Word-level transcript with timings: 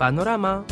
بانوراما 0.00 0.64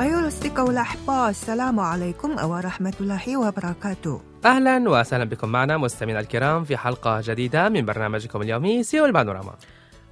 أيها 0.00 0.20
الأصدقاء 0.20 0.66
والأحباء 0.66 1.30
السلام 1.30 1.80
عليكم 1.80 2.30
ورحمة 2.44 2.92
الله 3.00 3.36
وبركاته. 3.36 4.20
أهلا 4.44 4.90
وسهلا 4.90 5.24
بكم 5.24 5.48
معنا 5.48 5.76
مستمعينا 5.76 6.20
الكرام 6.20 6.64
في 6.64 6.76
حلقة 6.76 7.20
جديدة 7.24 7.68
من 7.68 7.86
برنامجكم 7.86 8.42
اليومي 8.42 8.82
سيو 8.82 9.04
البانوراما 9.04 9.54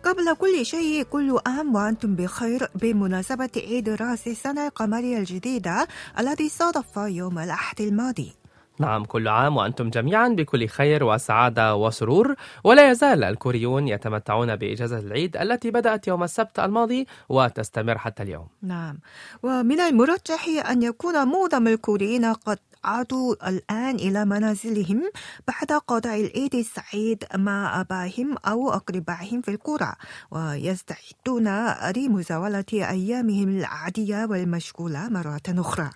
قبل 0.05 0.37
كل 0.39 0.67
شيء 0.67 1.03
كل 1.03 1.39
عام 1.47 1.75
وأنتم 1.75 2.17
بخير 2.17 2.69
بمناسبة 2.75 3.51
عيد 3.57 3.89
رأس 3.89 4.29
السنة 4.29 4.67
القمرية 4.67 5.19
الجديدة 5.19 5.89
الذي 6.19 6.49
صادف 6.49 6.97
يوم 6.97 7.39
الأحد 7.39 7.81
الماضي. 7.81 8.40
نعم 8.81 9.05
كل 9.05 9.29
عام 9.29 9.57
وأنتم 9.57 9.91
جميعا 9.91 10.29
بكل 10.29 10.69
خير 10.69 11.05
وسعادة 11.05 11.77
وسرور. 11.77 12.35
ولا 12.65 12.91
يزال 12.91 13.25
الكوريون 13.25 13.89
يتمتعون 13.89 14.57
بإجازة 14.57 14.99
العيد 14.99 15.37
التي 15.37 15.71
بدأت 15.71 16.09
يوم 16.09 16.23
السبت 16.23 16.59
الماضي 16.59 17.07
وتستمر 17.29 17.99
حتى 17.99 18.23
اليوم. 18.23 18.47
نعم. 18.63 18.99
ومن 19.43 19.81
المرجح 19.81 20.49
أن 20.71 20.83
يكون 20.83 21.29
معظم 21.29 21.69
الكوريين 21.69 22.25
قد 22.25 22.59
عادوا 22.85 23.49
الآن 23.49 23.95
إلى 23.95 24.25
منازلهم 24.25 25.03
بعد 25.49 25.81
قضاء 25.87 26.21
العيد 26.21 26.55
السعيد 26.55 27.25
مع 27.35 27.81
آبائهم 27.81 28.37
أو 28.47 28.71
أقربائهم 28.71 29.41
في 29.41 29.51
القرى 29.51 29.93
ويستعدون 30.31 31.49
لمزاولة 31.97 32.65
أيامهم 32.73 33.49
العادية 33.49 34.27
والمشغولة 34.31 35.09
مرة 35.09 35.43
أخرى. 35.49 35.91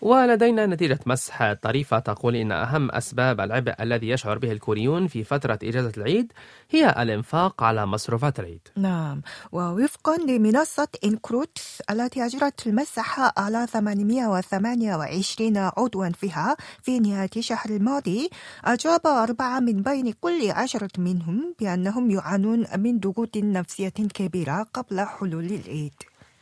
ولدينا 0.00 0.66
نتيجة 0.66 0.98
مسح 1.06 1.52
طريفة 1.52 1.98
تقول 1.98 2.36
إن 2.36 2.52
أهم 2.52 2.90
أسباب 2.90 3.40
العبء 3.40 3.74
الذي 3.80 4.08
يشعر 4.08 4.38
به 4.38 4.52
الكوريون 4.52 5.06
في 5.06 5.24
فترة 5.24 5.58
إجازة 5.62 5.92
العيد 5.96 6.32
هي 6.70 6.90
الإنفاق 7.02 7.62
على 7.62 7.86
مصروفات 7.86 8.40
العيد. 8.40 8.68
نعم. 8.76 9.22
ووفقا 9.52 10.16
لمنصة 10.16 10.88
إنكروت 11.04 11.58
التي 11.90 12.26
أجرت 12.26 12.66
المسح 12.66 13.38
على 13.38 13.66
828 13.66 15.56
عضوا 15.56 16.08
فيها 16.08 16.56
في 16.82 16.98
نهاية 17.00 17.30
الشهر 17.36 17.70
الماضي 17.70 18.30
أجاب 18.64 19.06
أربعة 19.06 19.60
من 19.60 19.82
بين 19.82 20.12
كل 20.20 20.50
عشرة 20.50 20.90
منهم 20.98 21.54
بأنهم 21.60 22.10
يعانون 22.10 22.66
من 22.76 23.00
ضغوط 23.00 23.36
نفسية 23.36 23.88
كبيرة 23.88 24.66
قبل 24.74 25.00
حلول 25.00 25.44
العيد. 25.44 25.94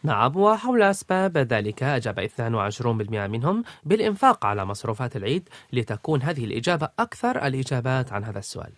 نعم 0.06 0.36
وحول 0.36 0.82
أسباب 0.82 1.38
ذلك 1.38 1.82
أجاب 1.82 2.20
22% 2.20 2.82
منهم 3.12 3.64
بالإنفاق 3.84 4.46
على 4.46 4.64
مصروفات 4.64 5.16
العيد 5.16 5.48
لتكون 5.72 6.22
هذه 6.22 6.44
الإجابة 6.44 6.88
أكثر 6.98 7.46
الإجابات 7.46 8.12
عن 8.12 8.24
هذا 8.24 8.38
السؤال. 8.38 8.72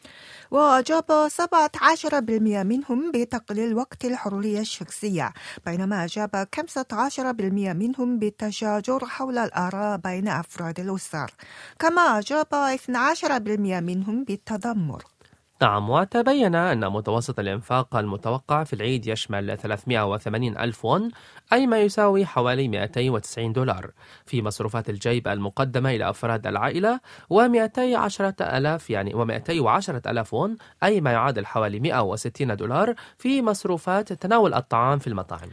وأجاب 0.51 1.29
17% 1.29 2.63
منهم 2.63 3.13
بتقليل 3.15 3.75
وقت 3.75 4.05
الحرية 4.05 4.61
الشخصية 4.61 5.33
بينما 5.67 6.05
أجاب 6.05 6.49
15% 6.57 7.73
منهم 7.73 8.19
بالتشاجر 8.19 9.07
حول 9.07 9.39
الآراء 9.39 9.97
بين 9.97 10.29
أفراد 10.29 10.81
الأسر. 10.81 11.31
كما 11.79 12.19
أجاب 12.19 12.47
12% 12.55 13.81
منهم 13.81 14.25
بالتذمر. 14.25 15.18
نعم 15.63 15.91
وتبين 15.91 16.55
أن 16.55 16.89
متوسط 16.93 17.39
الإنفاق 17.39 17.97
المتوقع 17.97 18.65
في 18.65 18.73
العيد 18.73 19.07
يشمل 19.07 19.59
380 19.59 20.59
ألف 20.59 20.85
وون 20.85 21.11
أي 21.53 21.67
ما 21.67 21.81
يساوي 21.81 22.27
حوالي 22.27 22.69
290 22.69 23.53
دولار 23.53 23.91
في 24.27 24.43
مصروفات 24.43 24.91
الجيب 24.91 25.29
المقدمة 25.29 25.91
إلى 25.91 26.11
أفراد 26.11 26.47
العائلة 26.47 27.01
و210 27.35 28.21
ألاف 28.41 28.91
يعني 28.91 29.13
و210 29.13 29.89
ألاف 29.89 30.35
وون 30.35 30.57
أي 30.83 31.01
ما 31.01 31.13
يعادل 31.13 31.47
حوالي 31.47 31.81
160 31.81 32.57
دولار 32.57 32.95
في 33.19 33.43
مصروفات 33.43 34.13
تناول 34.13 34.55
الطعام 34.55 34.99
في 34.99 35.07
المطاعم. 35.07 35.49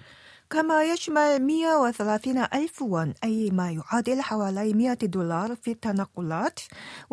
كما 0.50 0.84
يشمل 0.84 1.40
130 1.42 2.38
ألف 2.38 2.82
وون 2.82 3.14
أي 3.24 3.50
ما 3.50 3.72
يعادل 3.72 4.22
حوالي 4.22 4.74
100 4.74 4.94
دولار 4.94 5.56
في 5.56 5.72
التنقلات 5.72 6.60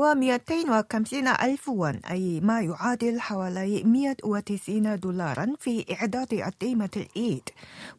و250 0.01 1.43
ألف 1.43 1.69
وون 1.69 2.01
أي 2.11 2.41
ما 2.41 2.61
يعادل 2.61 3.21
حوالي 3.21 3.83
190 3.85 4.97
دولارا 4.97 5.55
في 5.59 5.85
إعداد 5.95 6.35
أطعمة 6.35 6.91
العيد. 6.97 7.49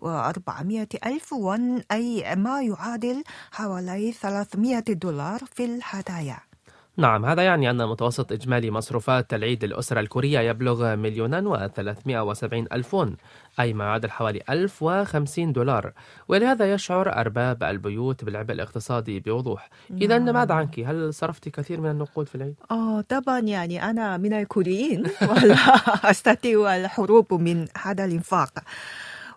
و400 0.01 1.05
ألف 1.05 1.33
وون 1.33 1.81
أي 1.91 2.35
ما 2.35 2.61
يعادل 2.61 3.23
حوالي 3.51 4.11
300 4.11 4.79
دولار 4.79 5.39
في 5.55 5.65
الهدايا. 5.65 6.52
نعم 6.97 7.25
هذا 7.25 7.43
يعني 7.43 7.69
أن 7.69 7.87
متوسط 7.87 8.31
إجمالي 8.31 8.71
مصروفات 8.71 9.33
العيد 9.33 9.65
للأسرة 9.65 9.99
الكورية 9.99 10.39
يبلغ 10.39 10.95
مليونا 10.95 11.69
و370 11.69 12.53
ألف 12.73 12.93
وون 12.93 13.15
أي 13.59 13.73
ما 13.73 13.83
يعادل 13.83 14.11
حوالي 14.11 14.41
1050 14.49 15.53
دولار 15.53 15.93
ولهذا 16.27 16.73
يشعر 16.73 17.13
أرباب 17.19 17.63
البيوت 17.63 18.25
بالعبء 18.25 18.53
الاقتصادي 18.53 19.19
بوضوح 19.19 19.69
إذا 19.91 20.19
ماذا 20.19 20.53
عنك؟ 20.53 20.79
هل 20.79 21.13
صرفت 21.13 21.49
كثير 21.49 21.81
من 21.81 21.89
النقود 21.89 22.27
في 22.27 22.35
العيد؟ 22.35 22.55
آه 22.71 23.01
طبعا 23.01 23.39
يعني 23.39 23.89
أنا 23.89 24.17
من 24.17 24.33
الكوريين 24.33 25.03
ولا 25.29 25.55
أستطيع 26.11 26.75
الهروب 26.75 27.33
من 27.33 27.67
هذا 27.83 28.05
الإنفاق 28.05 28.49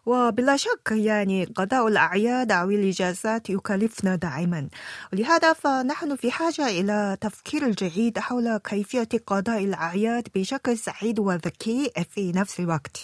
وبلا 0.06 0.56
شك 0.56 0.90
يعني 0.90 1.44
قضاء 1.44 1.88
الأعياد 1.88 2.52
أو 2.52 2.70
الإجازات 2.70 3.50
يكلفنا 3.50 4.16
دائما. 4.16 4.68
ولهذا 5.12 5.52
فنحن 5.52 6.16
في 6.16 6.30
حاجة 6.30 6.68
إلى 6.68 7.16
تفكير 7.20 7.66
الجيد 7.66 8.18
حول 8.18 8.56
كيفية 8.56 9.08
قضاء 9.26 9.64
الأعياد 9.64 10.28
بشكل 10.34 10.78
سعيد 10.78 11.18
وذكي 11.18 11.90
في 12.10 12.32
نفس 12.32 12.60
الوقت. 12.60 13.00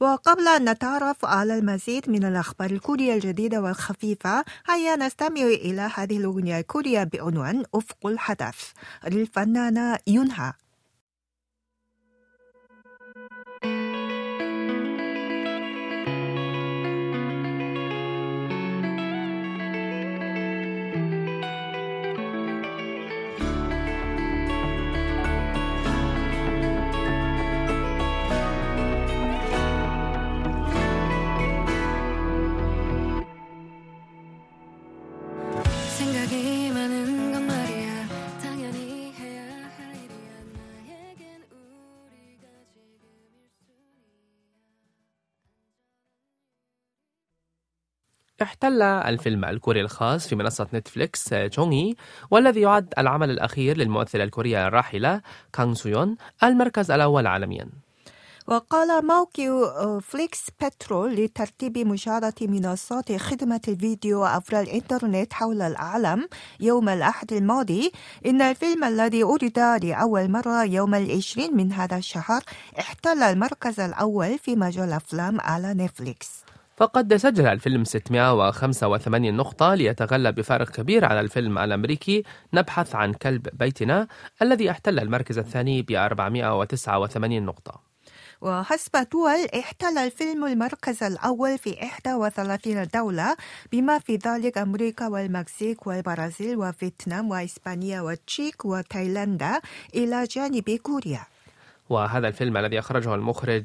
وقبل 0.00 0.48
أن 0.48 0.70
نتعرف 0.70 1.24
على 1.24 1.58
المزيد 1.58 2.10
من 2.10 2.24
الأخبار 2.24 2.70
الكورية 2.70 3.14
الجديدة 3.14 3.60
والخفيفة 3.60 4.44
هيا 4.68 4.96
نستمع 4.96 5.42
إلى 5.42 5.90
هذه 5.94 6.16
الأغنية 6.16 6.58
الكورية 6.60 7.04
بعنوان 7.04 7.64
أفق 7.74 8.06
الحدث. 8.06 8.72
للفنانة 9.08 9.98
يونها 10.06 10.54
احتل 48.42 48.82
الفيلم 48.82 49.44
الكوري 49.44 49.80
الخاص 49.80 50.28
في 50.28 50.36
منصة 50.36 50.66
نتفليكس 50.74 51.34
جونغي 51.34 51.96
والذي 52.30 52.60
يعد 52.60 52.94
العمل 52.98 53.30
الأخير 53.30 53.76
للممثلة 53.76 54.24
الكورية 54.24 54.68
الراحلة 54.68 55.20
كانغ 55.52 55.74
سويون 55.74 56.16
المركز 56.42 56.90
الأول 56.90 57.26
عالميا. 57.26 57.68
وقال 58.46 59.06
موقع 59.06 59.98
فليكس 59.98 60.46
باترول 60.62 61.14
لترتيب 61.14 61.78
مشاهدة 61.78 62.34
منصات 62.40 63.16
خدمة 63.16 63.60
الفيديو 63.68 64.24
عبر 64.24 64.60
الإنترنت 64.60 65.32
حول 65.32 65.62
العالم 65.62 66.28
يوم 66.60 66.88
الأحد 66.88 67.32
الماضي. 67.32 67.92
إن 68.26 68.42
الفيلم 68.42 68.84
الذي 68.84 69.22
عرض 69.22 69.84
لأول 69.84 70.30
مرة 70.30 70.64
يوم 70.64 70.94
العشرين 70.94 71.56
من 71.56 71.72
هذا 71.72 71.96
الشهر 71.96 72.42
احتل 72.78 73.22
المركز 73.22 73.80
الأول 73.80 74.38
في 74.38 74.56
مجال 74.56 74.88
الأفلام 74.88 75.40
على 75.40 75.74
نتفليكس. 75.74 76.45
فقد 76.76 77.16
سجل 77.16 77.46
الفيلم 77.46 77.84
685 77.84 79.34
نقطة 79.34 79.74
ليتغلب 79.74 80.34
بفارق 80.34 80.70
كبير 80.70 81.04
على 81.04 81.20
الفيلم 81.20 81.58
الأمريكي 81.58 82.22
نبحث 82.54 82.94
عن 82.94 83.12
كلب 83.12 83.48
بيتنا 83.52 84.08
الذي 84.42 84.70
احتل 84.70 84.98
المركز 84.98 85.38
الثاني 85.38 85.82
ب 85.82 85.92
489 85.92 87.42
نقطة. 87.42 87.80
وحسب 88.40 89.08
دول 89.12 89.46
احتل 89.58 89.98
الفيلم 89.98 90.44
المركز 90.44 91.02
الأول 91.02 91.58
في 91.58 91.76
31 92.06 92.86
دولة 92.94 93.36
بما 93.72 93.98
في 93.98 94.16
ذلك 94.16 94.58
أمريكا 94.58 95.08
والمكسيك 95.08 95.86
والبرازيل 95.86 96.56
وفيتنام 96.56 97.30
وإسبانيا 97.30 98.00
والتشيك 98.00 98.64
وتايلاندا 98.64 99.60
إلى 99.94 100.24
جانب 100.24 100.70
كوريا. 100.82 101.35
وهذا 101.88 102.28
الفيلم 102.28 102.56
الذي 102.56 102.78
أخرجه 102.78 103.14
المخرج 103.14 103.64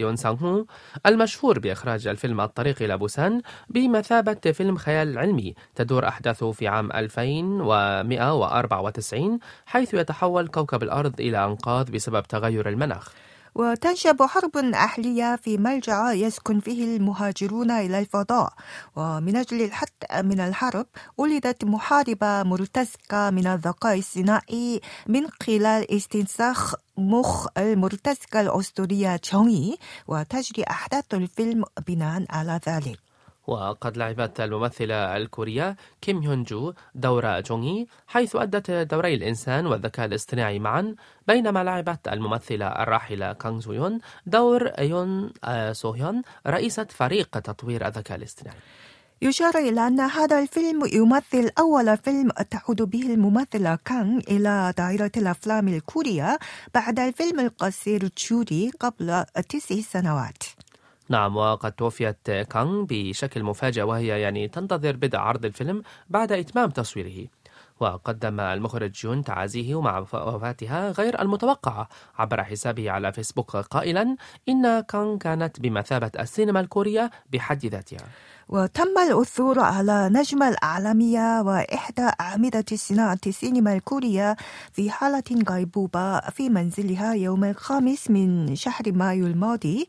يون 0.00 0.16
سانغ 0.16 0.46
هو 0.46 0.64
المشهور 1.06 1.58
بإخراج 1.58 2.06
الفيلم 2.06 2.40
الطريق 2.40 2.82
إلى 2.82 2.98
بوسان 2.98 3.42
بمثابة 3.68 4.52
فيلم 4.52 4.76
خيال 4.76 5.18
علمي 5.18 5.54
تدور 5.74 6.08
أحداثه 6.08 6.52
في 6.52 6.68
عام 6.68 6.92
2194 6.92 9.38
حيث 9.66 9.94
يتحول 9.94 10.48
كوكب 10.48 10.82
الأرض 10.82 11.20
إلى 11.20 11.44
أنقاض 11.44 11.90
بسبب 11.90 12.22
تغير 12.22 12.68
المناخ. 12.68 13.12
وتنشب 13.54 14.22
حرب 14.22 14.56
أهلية 14.56 15.36
في 15.36 15.58
ملجأ 15.58 16.12
يسكن 16.12 16.60
فيه 16.60 16.96
المهاجرون 16.96 17.70
إلى 17.70 17.98
الفضاء. 17.98 18.52
ومن 18.96 19.36
أجل 19.36 19.62
الحد 19.62 20.24
من 20.24 20.40
الحرب 20.40 20.86
ولدت 21.18 21.64
محاربة 21.64 22.42
مرتزقة 22.42 23.30
من 23.30 23.46
الذكاء 23.46 23.98
الصناعي 23.98 24.80
من 25.06 25.28
خلال 25.42 25.90
استنساخ 25.96 26.74
مخ 26.98 27.46
المرتزقة 27.58 28.40
الأسطورية 28.40 29.20
جونغي 29.32 29.78
وتجري 30.08 30.64
أحداث 30.70 31.14
الفيلم 31.14 31.64
بناء 31.86 32.24
على 32.30 32.60
ذلك. 32.68 33.09
وقد 33.46 33.96
لعبت 33.96 34.40
الممثلة 34.40 35.16
الكورية 35.16 35.76
كيم 36.00 36.18
هيون 36.18 36.42
جو 36.42 36.72
دور 36.94 37.40
جونغي 37.40 37.86
حيث 38.06 38.36
أدت 38.36 38.70
دوري 38.70 39.14
الإنسان 39.14 39.66
والذكاء 39.66 40.06
الاصطناعي 40.06 40.58
معا 40.58 40.94
بينما 41.28 41.64
لعبت 41.64 42.08
الممثلة 42.08 42.66
الراحلة 42.66 43.32
كانغ 43.32 43.60
سويون 43.60 44.00
دور 44.26 44.70
يون 44.78 45.32
آه، 45.44 45.72
سوهيون 45.72 46.22
رئيسة 46.46 46.86
فريق 46.90 47.38
تطوير 47.38 47.86
الذكاء 47.86 48.18
الاصطناعي. 48.18 48.56
يشار 49.22 49.58
إلى 49.58 49.86
أن 49.86 50.00
هذا 50.00 50.38
الفيلم 50.38 50.84
يمثل 50.92 51.50
أول 51.58 51.96
فيلم 51.96 52.30
تعود 52.30 52.82
به 52.82 53.02
الممثلة 53.02 53.78
كانغ 53.84 54.18
إلى 54.28 54.74
دائرة 54.78 55.12
الأفلام 55.16 55.68
الكورية 55.68 56.38
بعد 56.74 57.00
الفيلم 57.00 57.40
القصير 57.40 58.08
تشوري 58.08 58.70
قبل 58.80 59.24
تسع 59.48 59.80
سنوات. 59.80 60.42
نعم 61.10 61.36
وقد 61.36 61.72
توفيت 61.72 62.30
كانغ 62.30 62.84
بشكل 62.88 63.42
مفاجئ 63.42 63.82
وهي 63.82 64.20
يعني 64.20 64.48
تنتظر 64.48 64.96
بدء 64.96 65.18
عرض 65.18 65.44
الفيلم 65.44 65.82
بعد 66.08 66.32
إتمام 66.32 66.70
تصويره. 66.70 67.28
وقدم 67.80 68.40
المخرج 68.40 68.90
جون 68.90 69.24
تعازيه 69.24 69.80
مع 69.80 69.98
وفاتها 69.98 70.90
غير 70.90 71.20
المتوقعة 71.22 71.88
عبر 72.18 72.44
حسابه 72.44 72.90
على 72.90 73.12
فيسبوك 73.12 73.56
قائلا 73.56 74.16
إن 74.48 74.80
كانغ 74.80 75.16
كانت 75.16 75.60
بمثابة 75.60 76.10
السينما 76.18 76.60
الكورية 76.60 77.10
بحد 77.32 77.66
ذاتها. 77.66 78.06
وتم 78.52 78.98
العثور 78.98 79.60
على 79.60 80.10
نجمة 80.12 80.48
العالمية 80.48 81.40
وإحدى 81.40 82.10
أعمدة 82.20 82.64
صناعة 82.74 83.18
السينما 83.26 83.72
الكورية 83.74 84.36
في 84.72 84.90
حالة 84.90 85.22
غيبوبة 85.48 86.20
في 86.20 86.48
منزلها 86.48 87.12
يوم 87.14 87.44
الخامس 87.44 88.10
من 88.10 88.56
شهر 88.56 88.92
مايو 88.92 89.26
الماضي 89.26 89.88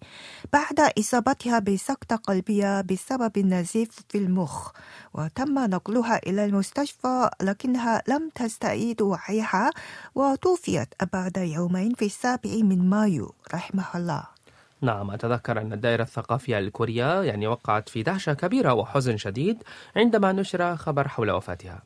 بعد 0.54 0.80
إصابتها 1.00 1.60
بسكتة 1.60 2.16
قلبية 2.16 2.82
بسبب 2.82 3.38
النزيف 3.38 3.90
في 4.10 4.18
المخ 4.18 4.72
وتم 5.14 5.60
نقلها 5.60 6.18
إلى 6.28 6.46
المستشفى 6.46 7.30
لكنها 7.42 8.02
لم 8.08 8.30
تستعيد 8.36 9.02
وعيها 9.02 9.70
وتوفيت 10.16 10.88
بعد 11.14 11.38
يومين 11.38 11.94
في 11.94 12.06
السابع 12.06 12.52
من 12.52 12.90
مايو. 12.90 13.34
رحمه 13.54 13.86
الله. 13.96 14.41
نعم 14.81 15.11
أتذكر 15.11 15.61
أن 15.61 15.73
الدائرة 15.73 16.03
الثقافية 16.03 16.59
الكورية 16.59 17.23
يعني 17.23 17.47
وقعت 17.47 17.89
في 17.89 18.03
دهشة 18.03 18.33
كبيرة 18.33 18.75
وحزن 18.75 19.17
شديد 19.17 19.63
عندما 19.97 20.33
نشر 20.33 20.77
خبر 20.77 21.09
حول 21.09 21.31
وفاتها 21.31 21.83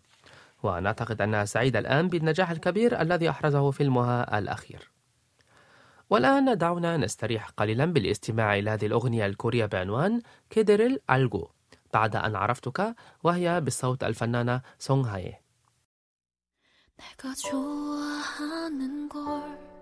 ونعتقد 0.63 1.23
أنها 1.23 1.45
سعيدة 1.45 1.79
الآن 1.79 2.09
بالنجاح 2.09 2.51
الكبير 2.51 3.01
الذي 3.01 3.31
أحرزه 3.31 3.71
فيلمها 3.71 4.39
الأخير 4.39 4.91
والآن 6.11 6.59
دعونا 6.59 6.97
نستريح 6.97 7.49
قليلا 7.49 7.85
بالاستماع 7.85 8.59
إلى 8.59 8.71
هذه 8.71 8.87
الأغنية 8.87 9.27
الكورية 9.27 9.67
بعنوان 9.67 10.21
كيدرل 10.51 11.01
ألجو 11.11 11.49
بعد 11.95 12.17
أن 12.17 12.37
عرفتك 12.37 12.95
وهي 13.25 13.61
بصوت 13.61 14.05
الفنانة 14.05 14.61
سونغ 14.79 15.09
هاي 15.09 15.41
내가 17.01 17.35
좋아하는 17.35 19.09
걸 19.09 19.74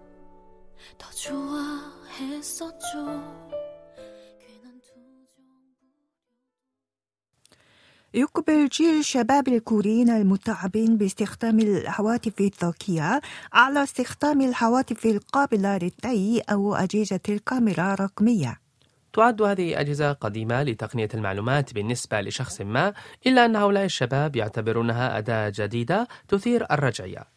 يقبل 8.14 8.68
جيل 8.68 9.06
شباب 9.06 9.48
الكوريين 9.48 10.10
المتعبين 10.10 10.98
باستخدام 10.98 11.60
الهواتف 11.60 12.40
الذكية 12.40 13.22
على 13.54 13.84
استخدام 13.84 14.42
الهواتف 14.42 15.06
القابلة 15.06 15.78
للطي 15.78 16.42
أو 16.52 16.76
أجهزة 16.76 17.20
الكاميرا 17.30 17.94
الرقمية 17.94 18.60
تعد 19.14 19.42
هذه 19.42 19.80
أجهزة 19.80 20.12
قديمة 20.12 20.64
لتقنية 20.64 21.10
المعلومات 21.14 21.74
بالنسبة 21.74 22.22
لشخص 22.22 22.62
ما 22.62 22.94
إلا 23.28 23.46
أن 23.46 23.56
هؤلاء 23.56 23.86
الشباب 23.86 24.36
يعتبرونها 24.36 25.18
أداة 25.18 25.54
جديدة 25.56 26.08
تثير 26.28 26.66
الرجعية 26.72 27.33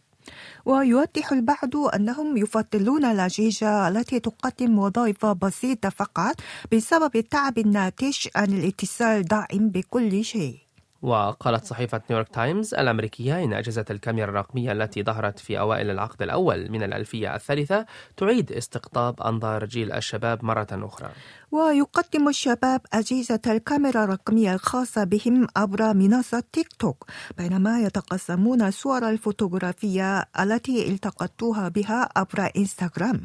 ويوضح 0.64 1.32
البعض 1.32 1.76
أنهم 1.94 2.36
يفضلون 2.36 3.04
الأجهزة 3.04 3.88
التي 3.88 4.20
تقدم 4.20 4.78
وظائف 4.78 5.26
بسيطة 5.26 5.88
فقط 5.88 6.34
بسبب 6.72 7.16
التعب 7.16 7.58
الناتج 7.58 8.28
عن 8.36 8.46
الاتصال 8.46 9.22
الدائم 9.22 9.68
بكل 9.68 10.24
شيء. 10.24 10.65
وقالت 11.06 11.64
صحيفة 11.64 12.00
نيويورك 12.10 12.28
تايمز 12.28 12.74
الأمريكية 12.74 13.44
إن 13.44 13.52
أجهزة 13.52 13.84
الكاميرا 13.90 14.30
الرقمية 14.30 14.72
التي 14.72 15.02
ظهرت 15.02 15.38
في 15.38 15.58
أوائل 15.58 15.90
العقد 15.90 16.22
الأول 16.22 16.70
من 16.70 16.82
الألفية 16.82 17.34
الثالثة 17.34 17.86
تعيد 18.16 18.52
استقطاب 18.52 19.22
أنظار 19.22 19.64
جيل 19.64 19.92
الشباب 19.92 20.44
مرة 20.44 20.66
أخرى. 20.72 21.10
ويقدم 21.52 22.28
الشباب 22.28 22.80
أجهزة 22.92 23.40
الكاميرا 23.46 24.04
الرقمية 24.04 24.54
الخاصة 24.54 25.04
بهم 25.04 25.46
عبر 25.56 25.94
منصة 25.94 26.42
تيك 26.52 26.68
توك 26.78 27.04
بينما 27.38 27.80
يتقاسمون 27.80 28.62
الصور 28.62 29.08
الفوتوغرافية 29.08 30.24
التي 30.40 30.88
التقطوها 30.88 31.68
بها 31.68 32.08
عبر 32.16 32.50
إنستغرام. 32.56 33.20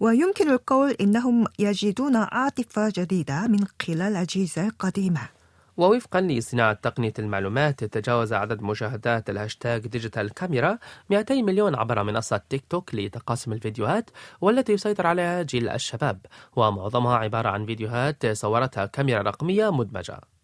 ويمكن 0.00 0.50
القول 0.50 0.90
إنهم 0.90 1.44
يجدون 1.58 2.16
عاطفة 2.16 2.92
جديدة 2.96 3.46
من 3.46 3.64
خلال 3.82 4.02
الأجهزة 4.02 4.66
القديمة 4.66 5.35
ووفقا 5.76 6.20
لصناعة 6.20 6.72
تقنية 6.72 7.12
المعلومات 7.18 7.84
تجاوز 7.84 8.32
عدد 8.32 8.62
مشاهدات 8.62 9.30
الهاشتاج 9.30 9.86
digital 9.86 10.34
camera 10.34 10.78
200 11.10 11.34
مليون 11.42 11.74
عبر 11.74 12.02
منصة 12.02 12.40
تيك 12.48 12.64
توك 12.70 12.94
لتقاسم 12.94 13.52
الفيديوهات 13.52 14.10
والتي 14.40 14.72
يسيطر 14.72 15.06
عليها 15.06 15.42
جيل 15.42 15.68
الشباب 15.68 16.26
ومعظمها 16.56 17.16
عبارة 17.16 17.48
عن 17.48 17.66
فيديوهات 17.66 18.26
صورتها 18.26 18.86
كاميرا 18.86 19.22
رقمية 19.22 19.70
مدمجة. 19.70 20.35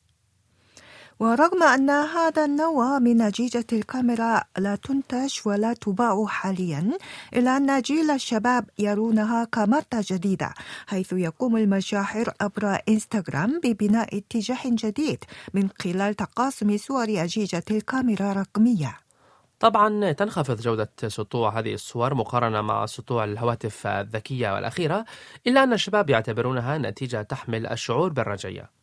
ورغم 1.20 1.62
أن 1.62 1.90
هذا 1.90 2.44
النوع 2.44 2.98
من 2.98 3.20
أجهزة 3.20 3.64
الكاميرا 3.72 4.42
لا 4.58 4.76
تنتج 4.76 5.38
ولا 5.44 5.72
تباع 5.72 6.26
حاليا 6.26 6.98
إلا 7.36 7.56
أن 7.56 7.80
جيل 7.80 8.10
الشباب 8.10 8.64
يرونها 8.78 9.44
كمادة 9.44 10.04
جديدة 10.10 10.54
حيث 10.86 11.12
يقوم 11.12 11.56
المشاهير 11.56 12.32
عبر 12.40 12.78
إنستغرام 12.88 13.60
ببناء 13.64 14.18
اتجاه 14.18 14.62
جديد 14.64 15.24
من 15.54 15.68
خلال 15.82 16.14
تقاسم 16.14 16.76
صور 16.76 17.04
أجهزة 17.08 17.62
الكاميرا 17.70 18.32
الرقمية 18.32 18.98
طبعا 19.60 20.12
تنخفض 20.12 20.60
جودة 20.60 20.90
سطوع 21.06 21.58
هذه 21.58 21.74
الصور 21.74 22.14
مقارنة 22.14 22.60
مع 22.60 22.86
سطوع 22.86 23.24
الهواتف 23.24 23.86
الذكية 23.86 24.54
والأخيرة 24.54 25.04
إلا 25.46 25.62
أن 25.62 25.72
الشباب 25.72 26.10
يعتبرونها 26.10 26.78
نتيجة 26.78 27.22
تحمل 27.22 27.66
الشعور 27.66 28.12
بالرجعية. 28.12 28.81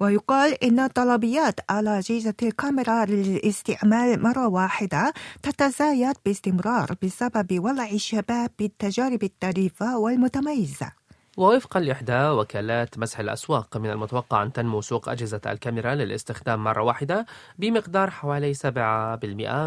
ويقال 0.00 0.64
إن 0.64 0.80
الطلبيات 0.80 1.60
على 1.70 1.98
أجهزة 1.98 2.34
الكاميرا 2.42 3.04
للاستعمال 3.04 4.22
مرة 4.22 4.48
واحدة 4.48 5.12
تتزايد 5.42 6.16
باستمرار 6.24 6.94
بسبب 7.02 7.64
ولع 7.64 7.90
الشباب 7.90 8.50
بالتجارب 8.58 9.22
الطريفة 9.24 9.98
والمتميزة. 9.98 10.92
ووفقا 11.38 11.80
لإحدى 11.80 12.28
وكالات 12.28 12.98
مسح 12.98 13.20
الأسواق 13.20 13.76
من 13.76 13.90
المتوقع 13.90 14.42
أن 14.42 14.52
تنمو 14.52 14.80
سوق 14.80 15.08
أجهزة 15.08 15.40
الكاميرا 15.46 15.94
للاستخدام 15.94 16.64
مرة 16.64 16.82
واحدة 16.82 17.26
بمقدار 17.58 18.10
حوالي 18.10 18.54
7% 18.54 18.58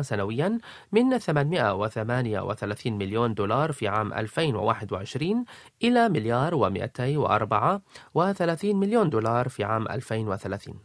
سنويا 0.02 0.58
من 0.92 1.18
838 1.18 2.98
مليون 2.98 3.34
دولار 3.34 3.72
في 3.72 3.88
عام 3.88 4.14
2021 4.14 5.46
إلى 5.84 6.10
مليار 6.10 6.54
و234 6.54 8.66
مليون 8.66 9.10
دولار 9.10 9.50
في 9.50 9.64
عام 9.64 9.88
2030 9.88 10.76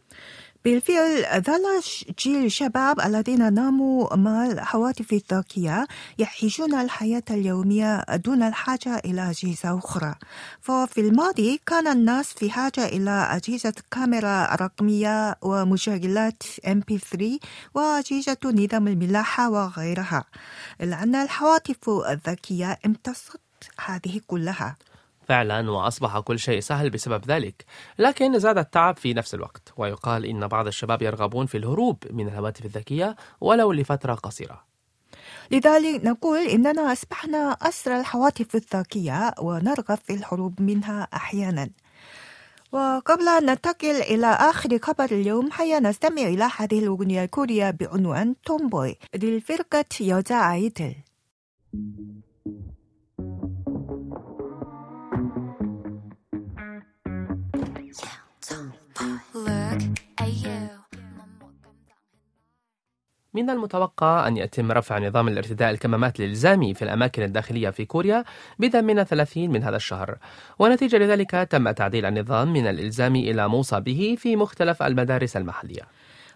بالفعل 0.67 1.43
ظل 1.43 1.83
جيل 2.19 2.45
الشباب 2.45 3.01
الذين 3.01 3.55
ناموا 3.55 4.17
مع 4.17 4.47
الهواتف 4.47 5.13
الذكية 5.13 5.87
يعيشون 6.19 6.75
الحياة 6.75 7.23
اليومية 7.31 8.05
دون 8.15 8.43
الحاجة 8.43 8.97
إلى 9.05 9.31
أجهزة 9.31 9.79
أخرى. 9.79 10.15
ففي 10.61 11.01
الماضي 11.01 11.61
كان 11.67 11.87
الناس 11.87 12.33
في 12.33 12.51
حاجة 12.51 12.87
إلى 12.87 13.29
أجهزة 13.31 13.73
كاميرا 13.91 14.55
رقمية 14.55 15.37
ومشغلات 15.43 16.43
MP3 16.67 17.39
وأجهزة 17.75 18.37
نظام 18.45 18.89
الملاحة 18.89 19.51
وغيرها. 19.51 20.25
إلا 20.81 21.03
أن 21.03 21.15
الهواتف 21.15 21.91
الذكية 22.11 22.79
امتصت 22.87 23.41
هذه 23.87 24.21
كلها. 24.27 24.77
فعلا 25.29 25.71
وأصبح 25.71 26.19
كل 26.19 26.39
شيء 26.39 26.61
سهل 26.61 26.91
بسبب 26.91 27.25
ذلك 27.25 27.65
لكن 27.99 28.39
زاد 28.39 28.59
التعب 28.59 28.97
في 28.97 29.15
نفس 29.15 29.35
الوقت 29.35 29.73
ويقال 29.77 30.25
إن 30.25 30.47
بعض 30.47 30.67
الشباب 30.67 31.03
يرغبون 31.03 31.47
في 31.47 31.59
الهروب 31.59 32.05
من 32.11 32.29
الهواتف 32.29 32.65
الذكية 32.65 33.17
ولو 33.41 33.73
لفترة 33.73 34.15
قصيرة. 34.15 34.65
لذلك 35.51 36.05
نقول 36.05 36.39
إننا 36.39 36.93
أصبحنا 36.93 37.53
أسرى 37.63 38.01
الهواتف 38.01 38.55
الذكية 38.55 39.35
ونرغب 39.39 39.99
في 40.05 40.13
الهروب 40.15 40.63
منها 40.63 41.09
أحيانا. 41.15 41.71
وقبل 42.73 43.29
أن 43.29 43.47
ننتقل 43.47 43.97
إلى 44.03 44.27
آخر 44.27 44.79
خبر 44.79 45.05
اليوم 45.05 45.49
هيا 45.55 45.81
نستمع 45.81 46.23
إلى 46.23 46.49
هذه 46.57 46.79
الأغنية 46.79 47.25
الكورية 47.25 47.71
بعنوان 47.71 48.35
تومبوي 48.45 48.97
للفرقة 49.15 49.85
여자 50.01 50.57
من 63.37 63.51
المتوقع 63.51 64.29
أن 64.29 64.37
يتم 64.37 64.73
رفع 64.73 64.99
نظام 64.99 65.29
الارتداء 65.29 65.71
الكمامات 65.71 66.21
الإلزامي 66.21 66.75
في 66.75 66.83
الأماكن 66.83 67.23
الداخلية 67.23 67.71
في 67.71 67.85
كوريا 67.85 68.25
بدءا 68.59 68.81
من 68.81 69.05
30 69.05 69.51
من 69.51 69.63
هذا 69.63 69.77
الشهر. 69.77 70.19
ونتيجة 70.59 70.97
لذلك 70.97 71.31
تم 71.31 71.71
تعديل 71.71 72.07
النظام 72.07 72.53
من 72.53 72.67
الإلزامي 72.67 73.31
إلى 73.31 73.49
موصى 73.49 73.81
به 73.81 74.17
في 74.19 74.37
مختلف 74.37 74.83
المدارس 74.83 75.37
المحلية. 75.37 75.83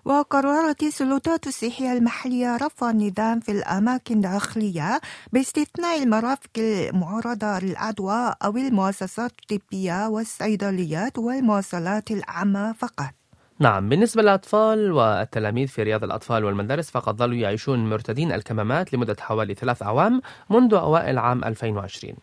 وقررت 0.05 0.83
السلطات 0.83 1.47
الصحية 1.47 1.93
المحلية 1.93 2.57
رفع 2.57 2.91
النظام 2.91 3.41
في 3.41 3.53
الأماكن 3.53 4.15
الداخلية 4.15 5.01
باستثناء 5.33 6.03
المرافق 6.03 6.51
المعرضة 6.59 7.59
للعدوى 7.59 8.35
أو 8.45 8.57
المؤسسات 8.57 9.33
الطبية 9.43 10.09
والصيدليات 10.09 11.19
والمواصلات 11.19 12.11
العامة 12.11 12.73
فقط. 12.73 13.20
نعم 13.61 13.89
بالنسبة 13.89 14.23
للأطفال 14.23 14.93
والتلاميذ 14.93 15.69
في 15.69 15.83
رياض 15.83 16.05
الأطفال 16.05 16.45
والمدارس 16.45 16.91
فقد 16.91 17.17
ظلوا 17.17 17.37
يعيشون 17.37 17.91
مرتدين 17.91 18.33
الكمامات 18.33 18.95
لمدة 18.95 19.17
حوالي 19.21 19.55
ثلاث 19.55 19.83
أعوام 19.83 20.23
منذ 20.51 20.75
أوائل 20.75 21.19
عام 21.19 21.45
2020 21.45 22.15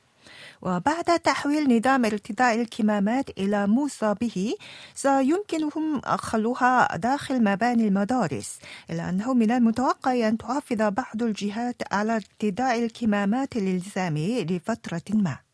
وبعد 0.61 1.19
تحويل 1.23 1.77
نظام 1.77 2.05
ارتداء 2.05 2.61
الكمامات 2.61 3.29
إلى 3.29 3.67
موصى 3.67 4.15
به 4.21 4.55
سيمكنهم 4.95 6.01
خلوها 6.01 6.97
داخل 6.97 7.43
مباني 7.43 7.87
المدارس 7.87 8.59
إلا 8.89 9.09
أنه 9.09 9.33
من 9.33 9.51
المتوقع 9.51 10.27
أن 10.27 10.37
تحافظ 10.37 10.81
بعض 10.81 11.23
الجهات 11.23 11.75
على 11.91 12.15
ارتداء 12.15 12.85
الكمامات 12.85 13.55
الإلزامي 13.55 14.43
لفترة 14.43 15.01
ما. 15.13 15.46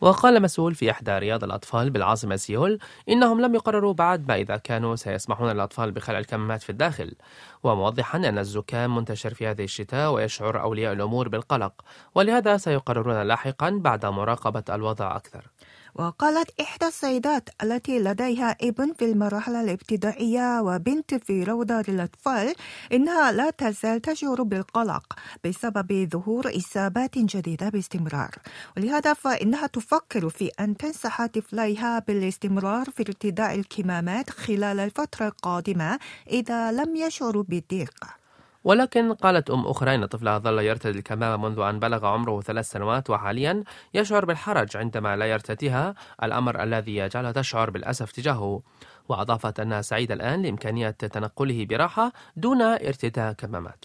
وقال 0.00 0.42
مسؤول 0.42 0.74
في 0.74 0.90
إحدى 0.90 1.18
رياض 1.18 1.44
الأطفال 1.44 1.90
بالعاصمة 1.90 2.36
سيول 2.36 2.78
إنهم 3.08 3.40
لم 3.40 3.54
يقرروا 3.54 3.92
بعد 3.92 4.28
ما 4.28 4.36
إذا 4.36 4.56
كانوا 4.56 4.96
سيسمحون 4.96 5.50
للأطفال 5.52 5.92
بخلع 5.92 6.18
الكمامات 6.18 6.62
في 6.62 6.70
الداخل. 6.70 7.14
وموضحا 7.62 8.18
أن 8.18 8.38
الزكام 8.38 8.96
منتشر 8.96 9.34
في 9.34 9.46
هذه 9.46 9.64
الشتاء 9.64 10.12
ويشعر 10.12 10.60
أولياء 10.62 10.92
الأمور 10.92 11.28
بالقلق 11.28 11.72
ولهذا 12.14 12.56
سيقررون 12.56 13.22
لاحقا 13.22 13.70
بعد 13.70 14.06
مراقبة 14.06 14.64
الوضع 14.70 15.16
أكثر. 15.16 15.55
وقالت 15.98 16.60
إحدى 16.60 16.86
السيدات 16.86 17.48
التي 17.62 17.98
لديها 17.98 18.56
ابن 18.62 18.92
في 18.92 19.04
المرحلة 19.04 19.60
الابتدائية 19.60 20.60
وبنت 20.60 21.14
في 21.14 21.44
روضة 21.44 21.82
للأطفال 21.88 22.54
إنها 22.92 23.32
لا 23.32 23.50
تزال 23.50 24.00
تشعر 24.00 24.42
بالقلق 24.42 25.18
بسبب 25.44 26.08
ظهور 26.12 26.56
إصابات 26.56 27.18
جديدة 27.18 27.68
باستمرار. 27.68 28.30
ولهذا 28.76 29.14
فإنها 29.14 29.66
تفكر 29.66 30.28
في 30.28 30.50
أن 30.60 30.76
تنصح 30.76 31.26
طفليها 31.26 31.98
بالاستمرار 31.98 32.90
في 32.90 33.02
ارتداء 33.02 33.54
الكمامات 33.54 34.30
خلال 34.30 34.80
الفترة 34.80 35.26
القادمة 35.26 35.98
إذا 36.30 36.72
لم 36.72 36.96
يشعروا 36.96 37.42
بالضيق. 37.42 38.25
ولكن 38.66 39.12
قالت 39.12 39.50
أم 39.50 39.66
أخرى 39.66 39.94
إن 39.94 40.06
طفلها 40.06 40.38
ظل 40.38 40.58
يرتدي 40.58 40.98
الكمامة 40.98 41.48
منذ 41.48 41.60
أن 41.60 41.78
بلغ 41.78 42.06
عمره 42.06 42.40
ثلاث 42.40 42.70
سنوات 42.70 43.10
وحاليا 43.10 43.64
يشعر 43.94 44.24
بالحرج 44.24 44.76
عندما 44.76 45.16
لا 45.16 45.26
يرتديها 45.26 45.94
الأمر 46.22 46.62
الذي 46.62 46.96
يجعلها 46.96 47.32
تشعر 47.32 47.70
بالأسف 47.70 48.12
تجاهه. 48.12 48.62
وأضافت 49.08 49.60
أنها 49.60 49.82
سعيدة 49.82 50.14
الآن 50.14 50.42
لإمكانية 50.42 50.90
تنقله 50.90 51.66
براحة 51.70 52.12
دون 52.36 52.62
ارتداء 52.62 53.32
كمامات. 53.32 53.84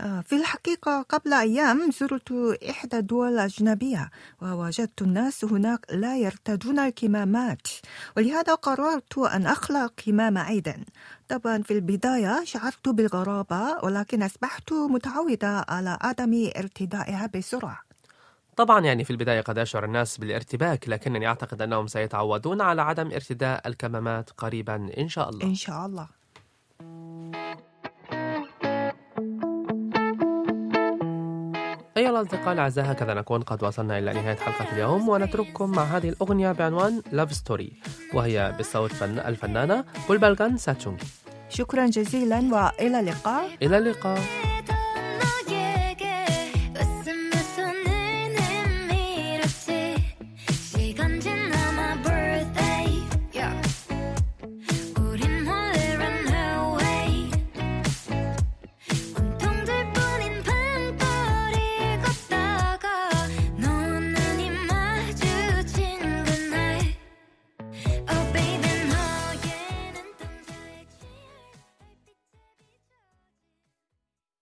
في 0.00 0.36
الحقيقة 0.36 1.02
قبل 1.02 1.32
أيام 1.32 1.90
زرت 1.90 2.32
إحدى 2.70 2.98
الدول 2.98 3.28
الأجنبية 3.28 4.10
ووجدت 4.42 5.02
الناس 5.02 5.44
هناك 5.44 5.86
لا 5.90 6.16
يرتدون 6.16 6.78
الكمامات 6.78 7.68
ولهذا 8.16 8.54
قررت 8.54 9.18
أن 9.18 9.46
أخلع 9.46 9.88
كمامة 9.96 10.48
أيضا 10.48 10.84
طبعا 11.28 11.62
في 11.62 11.70
البداية 11.70 12.44
شعرت 12.44 12.88
بالغرابة 12.88 13.84
ولكن 13.84 14.22
أصبحت 14.22 14.72
متعودة 14.72 15.64
على 15.68 15.98
عدم 16.00 16.50
ارتدائها 16.56 17.30
بسرعة. 17.34 17.80
طبعا 18.56 18.80
يعني 18.80 19.04
في 19.04 19.10
البداية 19.10 19.40
قد 19.40 19.58
يشعر 19.58 19.84
الناس 19.84 20.18
بالارتباك 20.18 20.88
لكنني 20.88 21.26
أعتقد 21.26 21.62
أنهم 21.62 21.86
سيتعودون 21.86 22.60
على 22.60 22.82
عدم 22.82 23.12
ارتداء 23.12 23.68
الكمامات 23.68 24.30
قريبا 24.30 24.90
إن 24.98 25.08
شاء 25.08 25.28
الله. 25.28 25.44
إن 25.44 25.54
شاء 25.54 25.86
الله. 25.86 26.19
أيها 32.00 32.10
الأصدقاء 32.10 32.52
الأعزاء 32.52 32.92
هكذا 32.92 33.14
نكون 33.14 33.42
قد 33.42 33.64
وصلنا 33.64 33.98
إلى 33.98 34.12
نهاية 34.12 34.36
حلقة 34.36 34.72
اليوم 34.72 35.08
ونترككم 35.08 35.70
مع 35.70 35.82
هذه 35.82 36.08
الأغنية 36.08 36.52
بعنوان 36.52 37.02
Love 37.12 37.32
Story 37.32 37.72
وهي 38.14 38.54
بصوت 38.58 38.92
فن 38.92 39.18
الفنانة 39.18 39.84
بلبلغان 40.08 40.56
ساتشونغي. 40.56 41.06
شكرا 41.48 41.86
جزيلا 41.86 42.38
وإلى 42.52 43.00
اللقاء. 43.00 43.50
إلى 43.62 43.78
اللقاء. 43.78 44.18